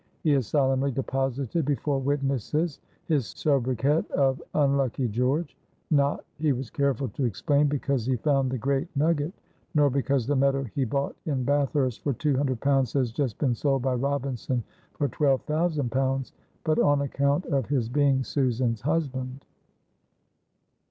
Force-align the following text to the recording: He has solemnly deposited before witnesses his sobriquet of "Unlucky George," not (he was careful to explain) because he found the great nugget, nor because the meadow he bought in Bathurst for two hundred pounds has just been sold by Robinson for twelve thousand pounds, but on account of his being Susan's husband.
He 0.23 0.31
has 0.31 0.47
solemnly 0.47 0.89
deposited 0.89 1.63
before 1.63 1.99
witnesses 1.99 2.79
his 3.05 3.27
sobriquet 3.27 4.03
of 4.15 4.41
"Unlucky 4.55 5.07
George," 5.07 5.55
not 5.91 6.25
(he 6.39 6.53
was 6.53 6.71
careful 6.71 7.07
to 7.09 7.23
explain) 7.25 7.67
because 7.67 8.07
he 8.07 8.15
found 8.15 8.49
the 8.49 8.57
great 8.57 8.87
nugget, 8.97 9.31
nor 9.75 9.91
because 9.91 10.25
the 10.25 10.35
meadow 10.35 10.63
he 10.63 10.85
bought 10.85 11.15
in 11.27 11.43
Bathurst 11.43 12.01
for 12.01 12.13
two 12.13 12.35
hundred 12.35 12.59
pounds 12.61 12.93
has 12.93 13.11
just 13.11 13.37
been 13.37 13.53
sold 13.53 13.83
by 13.83 13.93
Robinson 13.93 14.63
for 14.93 15.07
twelve 15.07 15.43
thousand 15.43 15.91
pounds, 15.91 16.33
but 16.63 16.79
on 16.79 17.01
account 17.01 17.45
of 17.45 17.67
his 17.67 17.87
being 17.87 18.23
Susan's 18.23 18.81
husband. 18.81 19.45